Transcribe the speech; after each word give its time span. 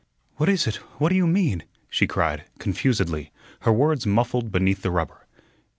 "What 0.37 0.49
is 0.49 0.65
it? 0.65 0.77
What 0.97 1.09
do 1.09 1.15
you 1.15 1.27
mean?" 1.27 1.61
she 1.87 2.07
cried, 2.07 2.45
confusedly, 2.57 3.31
her 3.59 3.71
words 3.71 4.07
muffled 4.07 4.51
beneath 4.51 4.81
the 4.81 4.89
rubber. 4.89 5.27